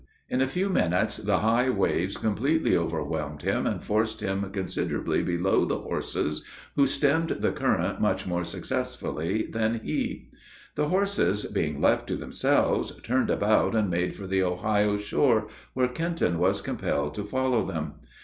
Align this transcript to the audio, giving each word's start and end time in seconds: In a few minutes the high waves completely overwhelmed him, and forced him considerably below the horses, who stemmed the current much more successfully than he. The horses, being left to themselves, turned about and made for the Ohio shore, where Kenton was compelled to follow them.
In 0.31 0.41
a 0.41 0.47
few 0.47 0.67
minutes 0.67 1.17
the 1.17 1.41
high 1.41 1.69
waves 1.69 2.17
completely 2.17 2.75
overwhelmed 2.75 3.43
him, 3.43 3.67
and 3.67 3.83
forced 3.83 4.19
him 4.19 4.49
considerably 4.49 5.21
below 5.21 5.63
the 5.63 5.77
horses, 5.77 6.43
who 6.75 6.87
stemmed 6.87 7.29
the 7.41 7.51
current 7.51 8.01
much 8.01 8.25
more 8.25 8.43
successfully 8.43 9.43
than 9.43 9.79
he. 9.81 10.31
The 10.73 10.87
horses, 10.89 11.45
being 11.45 11.81
left 11.81 12.07
to 12.07 12.15
themselves, 12.15 12.93
turned 13.03 13.29
about 13.29 13.75
and 13.75 13.91
made 13.91 14.15
for 14.15 14.25
the 14.25 14.41
Ohio 14.41 14.97
shore, 14.97 15.45
where 15.75 15.87
Kenton 15.87 16.39
was 16.39 16.61
compelled 16.61 17.13
to 17.13 17.23
follow 17.23 17.63
them. 17.63 17.93